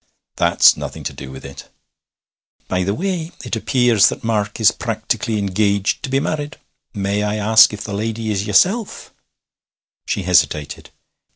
[0.37, 1.69] 'That's nothing to do with it.'
[2.67, 6.57] 'By the way, it appears that Mark is practically engaged to be married.
[6.91, 9.13] May I ask if the lady is yeself?'
[10.07, 10.89] She hesitated.